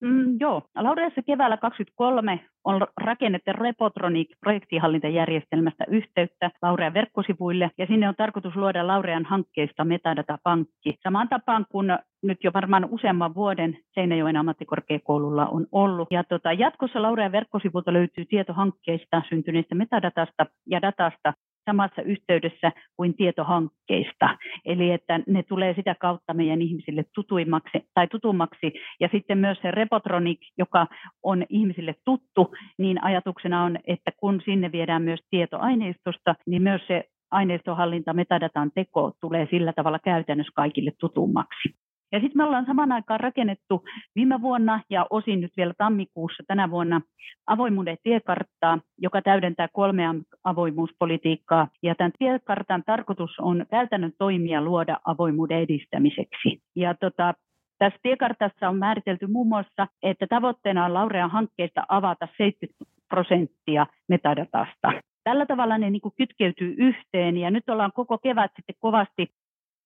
Mm, 0.00 0.36
joo. 0.40 0.62
Laureassa 0.74 1.22
keväällä 1.22 1.56
2023 1.56 2.40
on 2.64 2.86
rakennettu 2.96 3.50
Repotronic-projektihallintajärjestelmästä 3.52 5.84
yhteyttä 5.88 6.50
Laurean 6.62 6.94
verkkosivuille, 6.94 7.70
ja 7.78 7.86
sinne 7.86 8.08
on 8.08 8.14
tarkoitus 8.16 8.56
luoda 8.56 8.86
Laurean 8.86 9.24
hankkeista 9.24 9.84
metadatapankki. 9.84 10.98
Samaan 11.02 11.28
tapaan 11.28 11.66
kuin 11.68 11.98
nyt 12.22 12.44
jo 12.44 12.50
varmaan 12.54 12.88
useamman 12.90 13.34
vuoden 13.34 13.78
Seinäjoen 13.94 14.36
ammattikorkeakoululla 14.36 15.46
on 15.46 15.66
ollut. 15.72 16.08
Ja 16.10 16.24
tota, 16.24 16.52
jatkossa 16.52 17.02
Laurean 17.02 17.32
verkkosivulta 17.32 17.92
löytyy 17.92 18.24
tieto 18.24 18.52
hankkeista, 18.52 19.22
syntyneistä 19.28 19.74
metadatasta 19.74 20.46
ja 20.66 20.82
datasta, 20.82 21.34
samassa 21.66 22.02
yhteydessä 22.02 22.72
kuin 22.96 23.14
tietohankkeista. 23.16 24.38
Eli 24.64 24.90
että 24.90 25.20
ne 25.26 25.42
tulee 25.42 25.74
sitä 25.74 25.94
kautta 25.94 26.34
meidän 26.34 26.62
ihmisille 26.62 27.04
tutuimmaksi 27.14 27.78
tai 27.94 28.08
tutummaksi. 28.08 28.72
Ja 29.00 29.08
sitten 29.12 29.38
myös 29.38 29.58
se 29.62 29.70
Repotronic, 29.70 30.40
joka 30.58 30.86
on 31.22 31.44
ihmisille 31.48 31.94
tuttu, 32.04 32.54
niin 32.78 33.04
ajatuksena 33.04 33.64
on, 33.64 33.78
että 33.86 34.10
kun 34.16 34.40
sinne 34.44 34.72
viedään 34.72 35.02
myös 35.02 35.20
tietoaineistosta, 35.30 36.34
niin 36.46 36.62
myös 36.62 36.82
se 36.86 37.04
aineistohallinta, 37.30 38.12
metadatan 38.12 38.70
teko 38.74 39.12
tulee 39.20 39.48
sillä 39.50 39.72
tavalla 39.72 39.98
käytännössä 39.98 40.52
kaikille 40.54 40.92
tutummaksi. 41.00 41.85
Ja 42.12 42.20
sitten 42.20 42.36
me 42.36 42.44
ollaan 42.44 42.66
saman 42.66 42.92
aikaan 42.92 43.20
rakennettu 43.20 43.84
viime 44.14 44.40
vuonna 44.42 44.80
ja 44.90 45.06
osin 45.10 45.40
nyt 45.40 45.52
vielä 45.56 45.72
tammikuussa 45.78 46.42
tänä 46.46 46.70
vuonna 46.70 47.00
avoimuuden 47.46 47.96
tiekarttaa, 48.02 48.78
joka 48.98 49.22
täydentää 49.22 49.68
kolmea 49.72 50.14
avoimuuspolitiikkaa. 50.44 51.68
Ja 51.82 51.94
tämän 51.94 52.12
tiekartan 52.18 52.82
tarkoitus 52.86 53.30
on 53.40 53.66
käytännön 53.70 54.12
toimia 54.18 54.62
luoda 54.62 54.98
avoimuuden 55.04 55.58
edistämiseksi. 55.58 56.62
Ja 56.76 56.94
tota, 56.94 57.34
tässä 57.78 57.98
tiekartassa 58.02 58.68
on 58.68 58.78
määritelty 58.78 59.26
muun 59.26 59.48
muassa, 59.48 59.86
että 60.02 60.26
tavoitteena 60.26 60.84
on 60.84 60.94
Laurean 60.94 61.30
hankkeesta 61.30 61.84
avata 61.88 62.28
70 62.38 62.84
prosenttia 63.08 63.86
metadatasta. 64.08 64.92
Tällä 65.24 65.46
tavalla 65.46 65.78
ne 65.78 65.90
niin 65.90 66.02
kytkeytyy 66.16 66.74
yhteen 66.78 67.36
ja 67.36 67.50
nyt 67.50 67.68
ollaan 67.68 67.92
koko 67.94 68.18
kevät 68.18 68.50
sitten 68.56 68.74
kovasti 68.78 69.26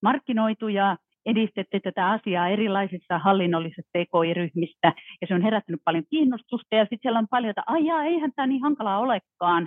markkinoitu 0.02 0.68
ja 0.68 0.96
edistetty 1.26 1.80
tätä 1.80 2.10
asiaa 2.10 2.48
erilaisissa 2.48 3.18
hallinnollisissa 3.18 3.90
TKI-ryhmistä, 3.92 4.92
ja 5.20 5.26
se 5.28 5.34
on 5.34 5.42
herättänyt 5.42 5.80
paljon 5.84 6.04
kiinnostusta, 6.10 6.76
ja 6.76 6.84
sitten 6.84 6.98
siellä 7.02 7.18
on 7.18 7.28
paljon, 7.30 7.50
että 7.50 7.62
aijaa, 7.66 8.04
eihän 8.04 8.32
tämä 8.36 8.46
niin 8.46 8.62
hankalaa 8.62 8.98
olekaan. 8.98 9.66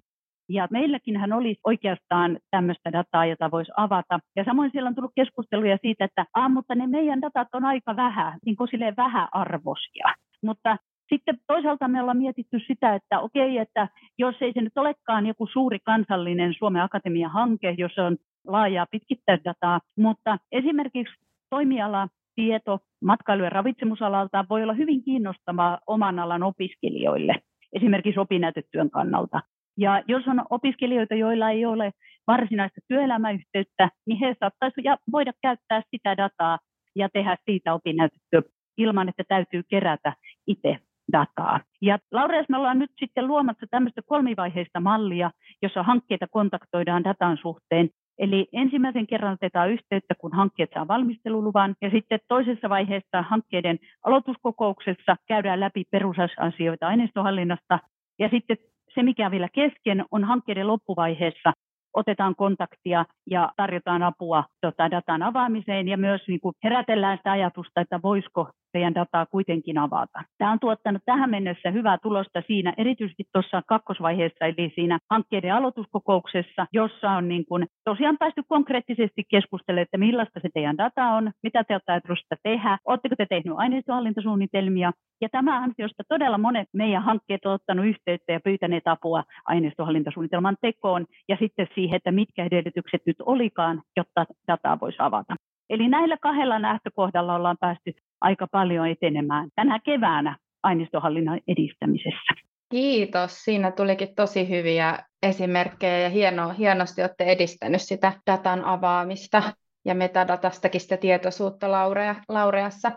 Ja 0.49 0.67
meilläkin 0.71 1.17
hän 1.17 1.33
olisi 1.33 1.59
oikeastaan 1.63 2.39
tämmöistä 2.51 2.91
dataa, 2.91 3.25
jota 3.25 3.51
voisi 3.51 3.71
avata. 3.77 4.19
Ja 4.35 4.43
samoin 4.43 4.71
siellä 4.71 4.87
on 4.87 4.95
tullut 4.95 5.11
keskusteluja 5.15 5.77
siitä, 5.81 6.05
että 6.05 6.25
ah, 6.33 6.51
mutta 6.51 6.75
ne 6.75 6.87
meidän 6.87 7.21
datat 7.21 7.47
on 7.53 7.65
aika 7.65 7.95
vähän, 7.95 8.39
niin 8.45 8.55
kuin 8.55 8.67
silleen 8.67 8.95
vähäarvoisia. 8.97 10.13
Mutta 10.43 10.77
sitten 11.09 11.37
toisaalta 11.47 11.87
me 11.87 12.01
ollaan 12.01 12.17
mietitty 12.17 12.59
sitä, 12.67 12.95
että 12.95 13.19
okei, 13.19 13.57
että 13.57 13.87
jos 14.17 14.35
ei 14.41 14.53
se 14.53 14.61
nyt 14.61 14.77
olekaan 14.77 15.25
joku 15.25 15.47
suuri 15.47 15.79
kansallinen 15.85 16.53
Suomen 16.57 16.81
Akatemian 16.81 17.31
hanke, 17.31 17.75
jos 17.77 17.97
on 17.97 18.17
laajaa 18.47 18.85
pitkittäisdataa, 18.91 19.79
mutta 19.97 20.37
esimerkiksi 20.51 21.13
toimiala, 21.53 22.07
tieto 22.35 22.79
matkailu- 23.01 23.43
ja 23.43 23.49
ravitsemusalalta 23.49 24.45
voi 24.49 24.63
olla 24.63 24.73
hyvin 24.73 25.03
kiinnostavaa 25.03 25.79
oman 25.87 26.19
alan 26.19 26.43
opiskelijoille, 26.43 27.35
esimerkiksi 27.73 28.19
opinnäytetyön 28.19 28.89
kannalta. 28.89 29.39
Ja 29.77 30.03
jos 30.07 30.27
on 30.27 30.41
opiskelijoita, 30.49 31.15
joilla 31.15 31.49
ei 31.49 31.65
ole 31.65 31.91
varsinaista 32.27 32.81
työelämäyhteyttä, 32.87 33.89
niin 34.07 34.19
he 34.19 34.35
saattaisivat 34.39 34.99
voida 35.11 35.31
käyttää 35.41 35.81
sitä 35.91 36.17
dataa 36.17 36.57
ja 36.95 37.09
tehdä 37.09 37.37
siitä 37.45 37.73
opinnäytetyö 37.73 38.41
ilman, 38.77 39.09
että 39.09 39.23
täytyy 39.27 39.63
kerätä 39.69 40.13
itse 40.47 40.77
dataa. 41.11 41.59
Ja 41.81 41.99
Laureas, 42.11 42.49
me 42.49 42.57
ollaan 42.57 42.79
nyt 42.79 42.91
sitten 42.99 43.27
luomassa 43.27 43.65
tämmöistä 43.71 44.01
kolmivaiheista 44.05 44.79
mallia, 44.79 45.31
jossa 45.61 45.83
hankkeita 45.83 46.27
kontaktoidaan 46.27 47.03
datan 47.03 47.37
suhteen 47.41 47.89
Eli 48.17 48.47
ensimmäisen 48.53 49.07
kerran 49.07 49.33
otetaan 49.33 49.69
yhteyttä, 49.69 50.15
kun 50.15 50.33
hankkeet 50.33 50.69
saa 50.73 50.87
valmisteluluvan, 50.87 51.75
ja 51.81 51.89
sitten 51.89 52.19
toisessa 52.27 52.69
vaiheessa 52.69 53.21
hankkeiden 53.21 53.79
aloituskokouksessa 54.03 55.15
käydään 55.27 55.59
läpi 55.59 55.83
perusasioita 55.91 56.87
aineistohallinnasta, 56.87 57.79
ja 58.19 58.29
sitten 58.29 58.57
se, 58.95 59.03
mikä 59.03 59.31
vielä 59.31 59.49
kesken, 59.53 60.05
on 60.11 60.23
hankkeiden 60.23 60.67
loppuvaiheessa 60.67 61.53
otetaan 61.93 62.35
kontaktia 62.35 63.05
ja 63.29 63.51
tarjotaan 63.57 64.03
apua 64.03 64.43
tota, 64.61 64.91
datan 64.91 65.23
avaamiseen. 65.23 65.87
Ja 65.87 65.97
myös 65.97 66.21
niin 66.27 66.39
kuin 66.39 66.55
herätellään 66.63 67.17
sitä 67.17 67.31
ajatusta, 67.31 67.81
että 67.81 67.99
voisiko 68.03 68.49
teidän 68.73 68.95
dataa 68.95 69.25
kuitenkin 69.25 69.77
avata. 69.77 70.19
Tämä 70.37 70.51
on 70.51 70.59
tuottanut 70.59 71.01
tähän 71.05 71.29
mennessä 71.29 71.71
hyvää 71.71 71.97
tulosta 71.97 72.41
siinä, 72.47 72.73
erityisesti 72.77 73.23
tuossa 73.33 73.61
kakkosvaiheessa, 73.67 74.45
eli 74.45 74.71
siinä 74.75 74.99
hankkeiden 75.09 75.53
aloituskokouksessa, 75.53 76.65
jossa 76.73 77.11
on 77.11 77.27
niin 77.27 77.45
kuin 77.45 77.67
tosiaan 77.83 78.17
päästy 78.17 78.41
konkreettisesti 78.47 79.23
keskustelemaan, 79.29 79.83
että 79.83 79.97
millaista 79.97 80.39
se 80.39 80.49
teidän 80.53 80.77
data 80.77 81.05
on, 81.05 81.31
mitä 81.43 81.63
te 81.63 81.73
olette 81.73 82.35
tehdä, 82.43 82.77
oletteko 82.85 83.15
te 83.15 83.25
tehneet 83.25 83.57
aineistohallintasuunnitelmia, 83.57 84.91
ja 85.21 85.29
tämä 85.29 85.63
ansiosta 85.63 86.03
todella 86.09 86.37
monet 86.37 86.67
meidän 86.73 87.03
hankkeet 87.03 87.45
ovat 87.45 87.61
ottanut 87.61 87.85
yhteyttä 87.85 88.33
ja 88.33 88.39
pyytäneet 88.39 88.87
apua 88.87 89.23
aineistohallintasuunnitelman 89.45 90.57
tekoon, 90.61 91.05
ja 91.29 91.37
sitten 91.39 91.67
siihen, 91.75 91.95
että 91.95 92.11
mitkä 92.11 92.45
edellytykset 92.45 93.01
nyt 93.05 93.17
olikaan, 93.25 93.81
jotta 93.97 94.25
dataa 94.47 94.79
voisi 94.79 94.97
avata. 94.99 95.35
Eli 95.69 95.87
näillä 95.87 96.17
kahdella 96.17 96.61
lähtökohdalla 96.61 97.35
ollaan 97.35 97.57
päästy 97.59 97.93
aika 98.23 98.47
paljon 98.51 98.87
etenemään 98.87 99.49
tänä 99.55 99.79
keväänä 99.79 100.37
aineistohallinnan 100.63 101.41
edistämisessä. 101.47 102.33
Kiitos. 102.71 103.43
Siinä 103.43 103.71
tulikin 103.71 104.15
tosi 104.15 104.49
hyviä 104.49 104.99
esimerkkejä 105.23 105.99
ja 105.99 106.09
hieno, 106.09 106.49
hienosti 106.49 107.01
olette 107.01 107.23
edistänyt 107.23 107.81
sitä 107.81 108.13
datan 108.31 108.65
avaamista 108.65 109.43
ja 109.85 109.95
metadatastakin 109.95 110.81
sitä 110.81 110.97
tietoisuutta 110.97 111.71
Laurea, 111.71 112.15
Laureassa. 112.29 112.91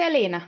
Selina, 0.00 0.40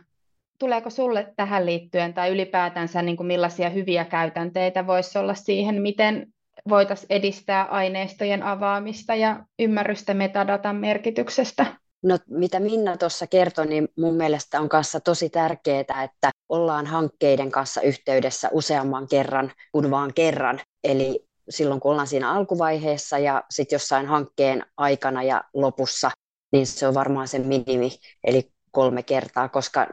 tuleeko 0.59 0.91
sulle 0.91 1.33
tähän 1.37 1.67
liittyen 1.67 2.15
tai 2.15 2.31
ylipäätänsä 2.31 3.03
niin 3.03 3.17
kuin 3.17 3.27
millaisia 3.27 3.71
hyviä 3.71 4.05
käytänteitä 4.05 4.87
voisi 4.87 5.19
olla 5.19 5.35
siihen, 5.35 5.83
miten 5.83 6.27
voitaisiin 6.69 7.13
edistää 7.13 7.65
aineistojen 7.65 8.43
avaamista 8.43 9.15
ja 9.15 9.45
ymmärrystä 9.59 10.15
metadatan 10.15 10.77
merkityksestä? 10.77 11.67
No 12.03 12.19
mitä 12.29 12.61
Minna 12.61 12.97
tuossa 12.97 13.27
kertoi, 13.27 13.67
niin 13.67 13.89
mun 13.97 14.15
mielestä 14.15 14.61
on 14.61 14.69
kanssa 14.69 15.01
tosi 15.01 15.31
tärkeää, 15.31 16.03
että 16.05 16.31
ollaan 16.49 16.87
hankkeiden 16.87 17.51
kanssa 17.51 17.81
yhteydessä 17.81 18.49
useamman 18.53 19.09
kerran 19.09 19.53
kuin 19.73 19.91
vaan 19.91 20.15
kerran. 20.15 20.61
Eli 20.85 21.29
silloin 21.49 21.81
kun 21.81 21.91
ollaan 21.91 22.07
siinä 22.07 22.33
alkuvaiheessa 22.33 23.19
ja 23.19 23.43
sitten 23.51 23.77
jossain 23.77 24.07
hankkeen 24.07 24.67
aikana 24.77 25.23
ja 25.23 25.45
lopussa, 25.55 26.11
niin 26.53 26.67
se 26.67 26.89
on 26.89 26.95
varmaan 26.95 27.29
se 27.29 27.39
minimi, 27.39 27.91
eli 28.25 28.53
kolme 28.71 29.03
kertaa, 29.03 29.49
koska 29.49 29.87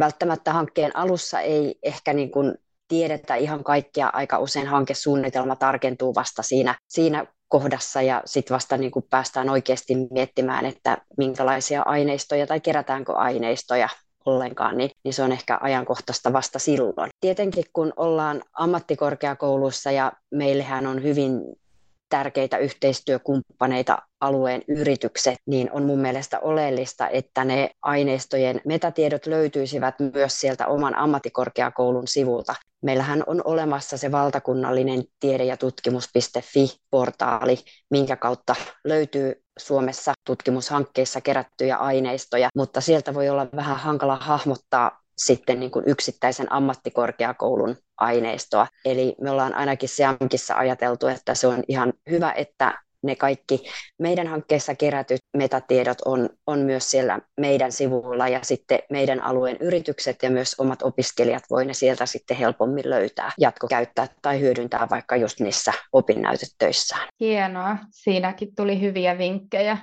välttämättä 0.00 0.52
hankkeen 0.52 0.96
alussa 0.96 1.40
ei 1.40 1.78
ehkä 1.82 2.12
niin 2.12 2.30
kuin 2.30 2.54
tiedetä 2.88 3.34
ihan 3.34 3.64
kaikkia. 3.64 4.10
Aika 4.12 4.38
usein 4.38 4.66
hankesuunnitelma 4.66 5.56
tarkentuu 5.56 6.14
vasta 6.14 6.42
siinä, 6.42 6.74
siinä 6.88 7.26
kohdassa 7.48 8.02
ja 8.02 8.22
sitten 8.24 8.54
vasta 8.54 8.76
niin 8.76 8.90
kuin 8.90 9.06
päästään 9.10 9.50
oikeasti 9.50 9.94
miettimään, 10.10 10.66
että 10.66 10.98
minkälaisia 11.18 11.82
aineistoja 11.82 12.46
tai 12.46 12.60
kerätäänkö 12.60 13.12
aineistoja 13.12 13.88
ollenkaan, 14.26 14.76
niin, 14.76 14.90
niin 15.04 15.14
se 15.14 15.22
on 15.22 15.32
ehkä 15.32 15.58
ajankohtaista 15.60 16.32
vasta 16.32 16.58
silloin. 16.58 17.10
Tietenkin 17.20 17.64
kun 17.72 17.92
ollaan 17.96 18.42
ammattikorkeakoulussa 18.52 19.90
ja 19.90 20.12
meillähän 20.30 20.86
on 20.86 21.02
hyvin 21.02 21.40
tärkeitä 22.14 22.58
yhteistyökumppaneita 22.58 23.98
alueen 24.20 24.62
yritykset, 24.68 25.38
niin 25.46 25.70
on 25.72 25.82
mun 25.82 25.98
mielestä 25.98 26.40
oleellista, 26.40 27.08
että 27.08 27.44
ne 27.44 27.70
aineistojen 27.82 28.60
metatiedot 28.64 29.26
löytyisivät 29.26 29.94
myös 30.14 30.40
sieltä 30.40 30.66
oman 30.66 30.94
ammattikorkeakoulun 30.94 32.08
sivulta. 32.08 32.54
Meillähän 32.82 33.22
on 33.26 33.42
olemassa 33.44 33.96
se 33.96 34.12
valtakunnallinen 34.12 35.04
tiede- 35.20 35.44
ja 35.44 35.56
tutkimus.fi-portaali, 35.56 37.58
minkä 37.90 38.16
kautta 38.16 38.54
löytyy 38.84 39.42
Suomessa 39.58 40.12
tutkimushankkeissa 40.26 41.20
kerättyjä 41.20 41.76
aineistoja, 41.76 42.48
mutta 42.54 42.80
sieltä 42.80 43.14
voi 43.14 43.28
olla 43.28 43.46
vähän 43.56 43.76
hankala 43.76 44.16
hahmottaa 44.16 45.03
sitten 45.18 45.60
niin 45.60 45.70
kuin 45.70 45.88
yksittäisen 45.88 46.52
ammattikorkeakoulun 46.52 47.76
aineistoa. 47.96 48.66
Eli 48.84 49.14
me 49.20 49.30
ollaan 49.30 49.54
ainakin 49.54 49.88
Seamkissa 49.88 50.54
ajateltu, 50.54 51.06
että 51.06 51.34
se 51.34 51.46
on 51.46 51.62
ihan 51.68 51.92
hyvä, 52.10 52.32
että 52.32 52.84
ne 53.04 53.16
kaikki 53.16 53.64
meidän 53.98 54.26
hankkeessa 54.26 54.74
kerätyt 54.74 55.20
metatiedot 55.36 55.98
on, 56.04 56.30
on 56.46 56.58
myös 56.58 56.90
siellä 56.90 57.18
meidän 57.40 57.72
sivuilla 57.72 58.28
ja 58.28 58.40
sitten 58.42 58.78
meidän 58.90 59.22
alueen 59.22 59.56
yritykset 59.60 60.16
ja 60.22 60.30
myös 60.30 60.54
omat 60.58 60.82
opiskelijat 60.82 61.42
voi 61.50 61.64
ne 61.64 61.74
sieltä 61.74 62.06
sitten 62.06 62.36
helpommin 62.36 62.90
löytää, 62.90 63.32
jatkokäyttää 63.38 64.08
tai 64.22 64.40
hyödyntää 64.40 64.86
vaikka 64.90 65.16
just 65.16 65.40
niissä 65.40 65.72
opinnäytetöissään. 65.92 67.08
Hienoa, 67.20 67.76
siinäkin 67.90 68.54
tuli 68.54 68.80
hyviä 68.80 69.18
vinkkejä. 69.18 69.78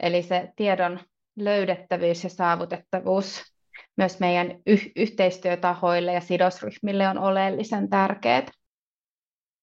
Eli 0.00 0.22
se 0.22 0.48
tiedon 0.56 1.00
löydettävyys 1.36 2.24
ja 2.24 2.30
saavutettavuus 2.30 3.42
myös 3.96 4.20
meidän 4.20 4.50
y- 4.66 4.92
yhteistyötahoille 4.96 6.12
ja 6.12 6.20
sidosryhmille 6.20 7.08
on 7.08 7.18
oleellisen 7.18 7.90
tärkeää. 7.90 8.46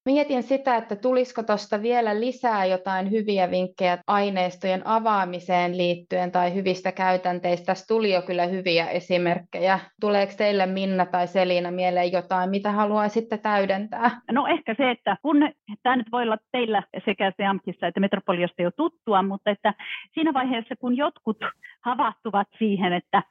Mietin 0.06 0.44
sitä, 0.44 0.78
että 0.78 0.96
tulisiko 0.96 1.44
tuosta 1.44 1.82
vielä 1.82 2.20
lisää 2.20 2.66
jotain 2.66 3.12
hyviä 3.12 3.52
vinkkejä 3.52 3.98
aineistojen 4.08 4.88
avaamiseen 4.88 5.78
liittyen 5.78 6.32
tai 6.32 6.54
hyvistä 6.54 6.92
käytänteistä. 6.92 7.66
Tässä 7.66 7.86
tuli 7.88 8.13
jo 8.13 8.22
kyllä 8.22 8.46
hyviä 8.46 8.88
esimerkkejä. 8.88 9.80
Tuleeko 10.02 10.34
teille 10.38 10.66
Minna 10.66 11.06
tai 11.06 11.28
Selina 11.28 11.72
mieleen 11.72 12.12
jotain, 12.12 12.50
mitä 12.50 12.72
haluaisitte 12.72 13.38
täydentää? 13.38 14.12
No 14.32 14.48
ehkä 14.48 14.75
se, 14.78 14.92
että 14.92 15.18
kun 15.22 15.38
tämä 15.84 15.96
nyt 15.96 16.12
voi 16.12 16.24
olla 16.24 16.38
teillä 16.52 16.84
sekä 17.06 17.32
Seamkissa 17.38 17.88
että 17.88 18.00
Metropoliasta 18.00 18.62
jo 18.62 18.72
tuttua, 18.72 19.22
mutta 19.24 19.52
että 19.52 19.74
siinä 20.13 20.34
vaiheessa, 20.34 20.75
kun 20.75 20.98
jotkut 20.98 21.38
havahtuvat 21.86 22.48
siihen, 22.58 22.94
että 22.94 23.24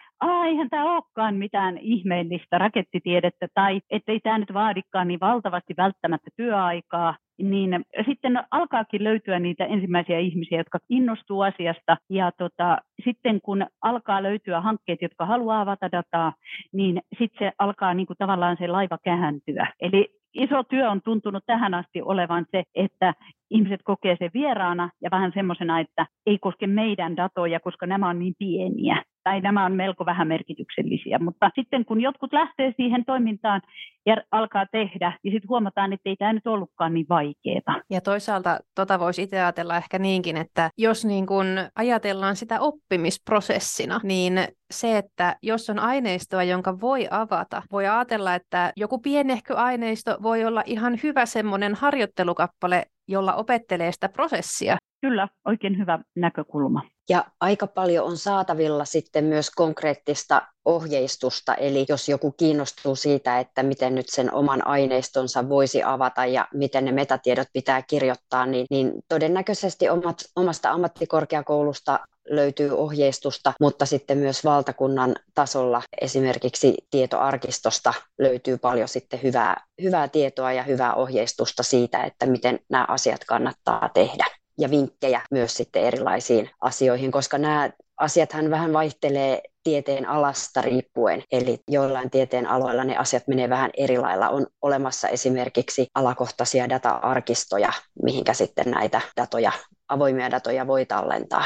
eihän 0.47 0.71
tämä 0.71 0.93
olekaan 0.93 1.35
mitään 1.35 1.79
ihmeellistä 1.79 2.59
rakettitiedettä 2.59 3.49
tai 3.55 3.81
ettei 3.91 4.21
tämä 4.21 4.38
nyt 4.38 4.55
vaadikaan 4.55 5.09
niin 5.09 5.21
valtavasti 5.21 5.75
välttämättä 5.76 6.31
työaikaa, 6.37 7.17
niin 7.38 7.85
sitten 8.07 8.45
alkaakin 8.50 9.05
löytyä 9.05 9.38
niitä 9.38 9.64
ensimmäisiä 9.64 10.19
ihmisiä, 10.19 10.59
jotka 10.59 10.79
innostuu 10.88 11.41
asiasta. 11.41 11.97
Ja 12.11 12.33
tota, 12.38 12.79
sitten 13.05 13.41
kun 13.41 13.67
alkaa 13.83 14.23
löytyä 14.23 14.61
hankkeet, 14.61 15.02
jotka 15.02 15.26
haluaa 15.26 15.61
avata 15.61 15.93
dataa, 15.93 16.33
niin 16.73 17.02
sitten 17.19 17.38
se 17.38 17.52
alkaa 17.59 17.95
niin 17.95 18.07
kuin 18.07 18.17
tavallaan 18.19 18.57
se 18.59 18.67
laiva 18.67 18.99
kääntyä. 19.05 19.73
Eli 19.81 20.09
iso 20.35 20.62
työ 20.62 20.91
on 20.91 21.02
tuntunut 21.02 21.43
tähän 21.47 21.75
asti 21.75 22.02
olevan 22.02 22.47
se, 22.50 22.62
että 22.75 23.14
ihmiset 23.53 23.81
kokee 23.85 24.17
sen 24.19 24.31
vieraana 24.35 24.91
ja 25.03 25.11
vähän 25.11 25.33
semmoisena, 25.35 25.81
että 25.81 26.07
ei 26.27 26.39
koske 26.39 26.67
meidän 26.67 27.17
datoja, 27.17 27.61
koska 27.61 27.87
nämä 27.87 28.09
on 28.09 28.19
niin 28.19 28.35
pieniä 28.39 29.03
tai 29.25 29.41
nämä 29.41 29.65
on 29.65 29.73
melko 29.73 30.07
vähän 30.07 30.29
merkityksellisiä. 30.29 31.19
Mutta 31.19 31.51
sitten 31.55 31.85
kun 31.85 32.01
jotkut 32.01 32.33
lähtee 32.33 32.73
siihen 32.77 33.05
toimintaan 33.05 33.61
ja 34.07 34.17
alkaa 34.31 34.67
tehdä, 34.73 35.12
niin 35.23 35.33
sitten 35.35 35.49
huomataan, 35.49 35.93
että 35.93 36.09
ei 36.09 36.17
tämä 36.17 36.33
nyt 36.33 36.47
ollutkaan 36.47 36.95
niin 36.95 37.07
vaikeaa. 37.09 37.83
Ja 37.91 38.01
toisaalta 38.01 38.61
tota 38.75 38.99
voisi 38.99 39.23
itse 39.23 39.41
ajatella 39.41 39.77
ehkä 39.77 39.99
niinkin, 39.99 40.37
että 40.37 40.71
jos 40.79 41.05
niin 41.05 41.27
kun 41.27 41.47
ajatellaan 41.77 42.37
sitä 42.37 42.61
oppimisprosessina, 42.61 44.01
niin 44.03 44.35
se, 44.71 44.99
että 44.99 45.37
jos 45.43 45.71
on 45.71 45.79
aineistoa, 45.79 46.43
jonka 46.43 46.81
voi 46.81 47.09
avata, 47.11 47.62
voi 47.73 47.87
ajatella, 47.87 48.35
että 48.35 48.73
joku 48.77 48.99
pienehkö 48.99 49.55
aineisto 49.55 50.17
voi 50.23 50.45
olla 50.45 50.62
ihan 50.67 50.99
hyvä 51.03 51.27
semmoinen 51.27 51.75
harjoittelukappale, 51.75 52.85
jolla 53.09 53.35
opettelee 53.35 53.93
sitä 53.93 54.09
prosessia. 54.09 54.77
Kyllä, 55.01 55.29
oikein 55.47 55.79
hyvä 55.79 55.99
näkökulma. 56.17 56.83
Ja 57.09 57.25
aika 57.41 57.67
paljon 57.67 58.07
on 58.07 58.17
saatavilla 58.17 58.85
sitten 58.85 59.25
myös 59.25 59.51
konkreettista 59.51 60.43
ohjeistusta, 60.65 61.55
eli 61.55 61.87
jos 61.88 62.09
joku 62.09 62.33
kiinnostuu 62.33 62.97
siitä, 62.97 63.38
että 63.38 63.62
miten 63.62 63.95
nyt 63.95 64.09
sen 64.09 64.35
oman 64.35 64.67
aineistonsa 64.67 65.49
voisi 65.49 65.83
avata 65.83 66.27
ja 66.27 66.49
miten 66.55 66.85
ne 66.85 66.93
metatiedot 66.93 67.49
pitää 67.53 67.83
kirjoittaa, 67.83 68.47
niin, 68.47 68.67
niin 68.71 68.93
todennäköisesti 69.09 69.88
omat, 69.88 70.17
omasta 70.37 70.71
ammattikorkeakoulusta 70.71 72.01
löytyy 72.29 72.71
ohjeistusta, 72.71 73.53
mutta 73.61 73.87
sitten 73.87 74.19
myös 74.19 74.45
valtakunnan 74.45 75.17
tasolla 75.35 75.83
esimerkiksi 76.01 76.75
tietoarkistosta 76.91 77.95
löytyy 78.19 78.59
paljon 78.59 78.89
sitten 78.89 79.23
hyvää, 79.23 79.65
hyvää 79.83 80.09
tietoa 80.09 80.53
ja 80.53 80.63
hyvää 80.63 80.95
ohjeistusta 80.95 81.63
siitä, 81.63 82.05
että 82.05 82.27
miten 82.27 82.59
nämä 82.69 82.85
asiat 82.89 83.25
kannattaa 83.25 83.91
tehdä 83.95 84.27
ja 84.59 84.71
vinkkejä 84.71 85.21
myös 85.31 85.55
sitten 85.57 85.83
erilaisiin 85.83 86.51
asioihin, 86.61 87.11
koska 87.11 87.39
nämä 87.39 87.71
asiathan 87.97 88.51
vähän 88.51 88.73
vaihtelee 88.73 89.43
tieteen 89.63 90.09
alasta 90.09 90.63
riippuen, 90.63 91.25
eli 91.33 91.59
joillain 91.69 92.11
tieteen 92.11 92.47
aloilla 92.47 92.85
ne 92.85 92.97
asiat 92.97 93.29
menee 93.29 93.49
vähän 93.49 93.71
eri 93.77 93.99
lailla. 93.99 94.29
On 94.29 94.47
olemassa 94.63 95.09
esimerkiksi 95.09 95.87
alakohtaisia 95.95 96.69
data-arkistoja, 96.69 97.73
mihinkä 98.03 98.35
sitten 98.35 98.71
näitä 98.71 99.01
datoja, 99.17 99.53
avoimia 99.89 100.31
datoja 100.31 100.67
voi 100.67 100.87
tallentaa. 100.87 101.45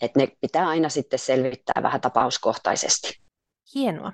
Et 0.00 0.16
ne 0.16 0.28
pitää 0.40 0.68
aina 0.68 0.88
sitten 0.88 1.18
selvittää 1.18 1.82
vähän 1.82 2.00
tapauskohtaisesti. 2.00 3.22
Hienoa. 3.74 4.12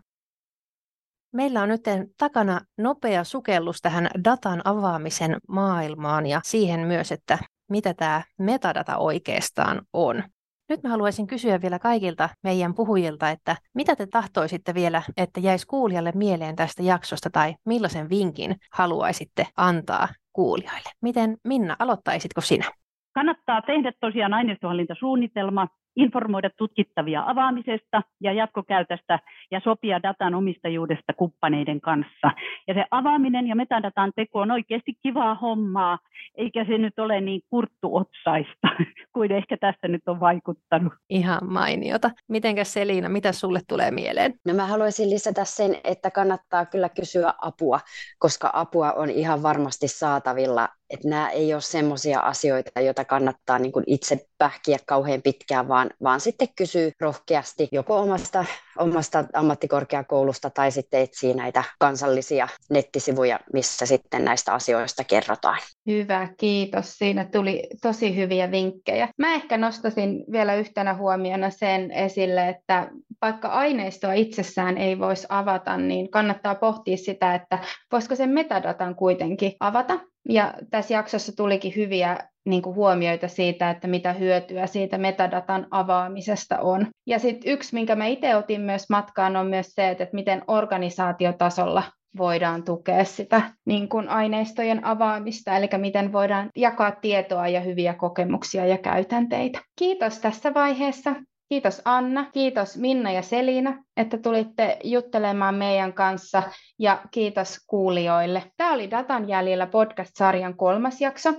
Meillä 1.33 1.63
on 1.63 1.69
nyt 1.69 1.85
takana 2.19 2.61
nopea 2.79 3.25
sukellus 3.25 3.81
tähän 3.81 4.11
datan 4.25 4.63
avaamisen 4.65 5.37
maailmaan 5.49 6.27
ja 6.27 6.41
siihen 6.45 6.81
myös, 6.81 7.13
että 7.13 7.39
mitä 7.71 7.95
tämä 7.95 8.23
metadata 8.39 8.97
oikeastaan 8.97 9.83
on. 9.93 10.25
Nyt 10.69 10.83
mä 10.83 10.89
haluaisin 10.89 11.27
kysyä 11.27 11.63
vielä 11.63 11.79
kaikilta 11.79 12.29
meidän 12.43 12.75
puhujilta, 12.75 13.31
että 13.31 13.57
mitä 13.75 13.97
te 13.97 14.07
tahtoisitte 14.07 14.75
vielä, 14.75 15.03
että 15.17 15.41
jäisi 15.41 15.67
kuulijalle 15.67 16.13
mieleen 16.15 16.57
tästä 16.57 16.83
jaksosta 16.83 17.31
tai 17.31 17.55
millaisen 17.67 18.11
vinkin 18.11 18.57
haluaisitte 18.73 19.47
antaa 19.57 20.09
kuulijoille? 20.33 20.91
Miten 21.01 21.37
Minna, 21.45 21.77
aloittaisitko 21.79 22.41
sinä? 22.41 22.71
Kannattaa 23.13 23.63
tehdä 23.63 23.93
tosiaan 24.01 24.35
aineistohallintasuunnitelma, 24.35 25.69
informoida 25.97 26.51
tutkittavia 26.57 27.25
avaamisesta 27.27 28.03
ja 28.21 28.33
jatkokäytöstä 28.33 29.19
ja 29.51 29.61
sopia 29.65 30.03
datan 30.03 30.35
omistajuudesta 30.35 31.13
kumppaneiden 31.13 31.81
kanssa. 31.81 32.31
Ja 32.69 32.75
se 32.75 32.85
avaaminen 32.91 33.47
ja 33.47 33.57
metadatan 33.57 34.13
teko 34.17 34.41
on 34.41 34.51
oikeasti 34.51 34.95
kivaa 35.03 35.35
hommaa, 35.35 35.99
eikä 36.35 36.65
se 36.65 36.79
nyt 36.79 36.99
ole 36.99 37.21
niin 37.21 37.43
kurttuotsaista 37.51 38.69
kuin 39.15 39.33
ehkä 39.33 39.57
tästä 39.57 39.89
nyt 39.89 40.03
on 40.09 40.21
vaikuttanut. 40.21 40.93
Ihan 41.11 41.41
mainiota. 41.43 42.11
Mitenkäs 42.29 42.73
Selina, 42.73 43.09
mitä 43.09 43.33
sulle 43.33 43.61
tulee 43.69 43.91
mieleen? 43.91 44.35
No 44.47 44.55
mä 44.55 44.67
haluaisin 44.67 45.11
lisätä 45.11 45.45
sen, 45.45 45.77
että 45.85 46.11
kannattaa 46.11 46.67
kyllä 46.67 46.89
kysyä 46.89 47.35
apua, 47.43 47.81
koska 48.19 48.51
apua 48.55 48.93
on 48.93 49.11
ihan 49.11 49.43
varmasti 49.43 49.89
saatavilla 49.89 50.69
että 50.93 51.09
nämä 51.09 51.31
ei 51.31 51.55
ole 51.55 51.61
semmoisia 51.61 52.21
asioita, 52.21 52.81
joita 52.81 53.05
kannattaa 53.05 53.59
niin 53.59 53.73
kuin 53.73 53.85
itse 53.87 54.29
pähkiä 54.39 54.79
kauhean 54.87 55.23
pitkään, 55.23 55.69
vaan, 55.83 55.91
vaan 56.03 56.21
sitten 56.21 56.49
kysyy 56.57 56.93
rohkeasti 57.01 57.69
joko 57.73 57.97
omasta, 57.97 58.45
omasta 58.79 59.25
ammattikorkeakoulusta 59.33 60.51
tai 60.51 60.71
sitten 60.71 61.01
etsii 61.01 61.35
näitä 61.35 61.65
kansallisia 61.79 62.49
nettisivuja, 62.71 63.41
missä 63.53 63.87
sitten 63.87 64.25
näistä 64.25 64.55
asioista 64.55 65.05
kerrotaan. 65.05 65.59
Hyvä, 65.87 66.29
kiitos. 66.39 66.99
Siinä 66.99 67.25
tuli 67.25 67.69
tosi 67.83 68.17
hyviä 68.17 68.51
vinkkejä. 68.51 69.09
Mä 69.19 69.35
ehkä 69.35 69.59
nostasin 69.59 70.25
vielä 70.33 70.55
yhtenä 70.55 70.95
huomiona 70.95 71.51
sen 71.51 71.91
esille, 71.91 72.49
että 72.49 72.91
vaikka 73.23 73.49
aineistoa 73.49 74.13
itsessään 74.13 74.79
ei 74.79 74.99
voisi 74.99 75.27
avata, 75.29 75.77
niin 75.77 76.11
kannattaa 76.11 76.55
pohtia 76.55 76.97
sitä, 76.97 77.35
että 77.35 77.59
voisiko 77.93 78.17
sen 78.17 78.31
metadatan 78.31 78.95
kuitenkin 78.95 79.53
avata 79.61 80.12
ja 80.29 80.55
tässä 80.71 80.95
jaksossa 80.95 81.37
tulikin 81.37 81.73
hyviä 81.77 82.19
niin 82.45 82.63
kuin 82.63 82.77
huomioita 82.77 83.29
siitä, 83.29 83.71
että 83.71 83.89
mitä 83.89 84.13
hyötyä 84.13 84.67
siitä 84.67 84.99
metadatan 84.99 85.67
avaamisesta 85.71 86.59
on. 86.59 86.87
Ja 87.07 87.19
sitten 87.19 87.53
yksi, 87.53 87.75
minkä 87.75 87.97
mä 87.97 88.07
itse 88.07 88.37
otin 88.37 88.61
myös 88.61 88.91
matkaan, 88.91 89.37
on 89.37 89.47
myös 89.47 89.67
se, 89.67 89.89
että 89.89 90.07
miten 90.13 90.43
organisaatiotasolla 90.49 91.83
voidaan 92.19 92.65
tukea 92.65 93.05
sitä 93.05 93.43
niin 93.67 93.89
kuin 93.89 94.09
aineistojen 94.09 94.85
avaamista, 94.85 95.57
eli 95.57 95.69
miten 95.77 96.13
voidaan 96.13 96.49
jakaa 96.57 96.91
tietoa 96.91 97.49
ja 97.49 97.61
hyviä 97.61 97.95
kokemuksia 97.95 98.67
ja 98.67 98.79
käytänteitä. 98.79 99.61
Kiitos 99.79 100.19
tässä 100.19 100.55
vaiheessa. 100.55 101.15
Kiitos 101.53 101.83
Anna, 101.85 102.25
kiitos 102.33 102.77
Minna 102.77 103.13
ja 103.13 103.23
Selina, 103.23 103.85
että 103.97 104.19
tulitte 104.19 104.79
juttelemaan 104.85 105.55
meidän 105.55 105.93
kanssa 105.93 106.43
ja 106.79 107.03
kiitos 107.11 107.59
kuulijoille. 107.67 108.43
Tämä 108.57 108.73
oli 108.73 108.91
Datan 108.91 109.29
jäljellä 109.29 109.67
podcast-sarjan 109.67 110.57
kolmas 110.57 111.01
jakso. 111.01 111.33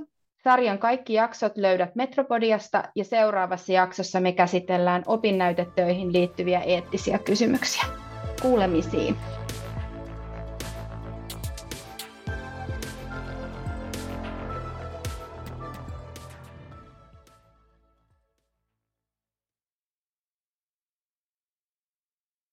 Sarjan 0.43 0.80
kaikki 0.80 1.13
jaksot 1.13 1.58
löydät 1.58 1.95
Metropodiasta 1.95 2.84
ja 2.95 3.04
seuraavassa 3.04 3.73
jaksossa 3.73 4.19
me 4.19 4.32
käsitellään 4.32 5.04
opinnäytetöihin 5.06 6.13
liittyviä 6.13 6.60
eettisiä 6.60 7.19
kysymyksiä. 7.19 7.84
Kuulemisiin! 8.41 9.42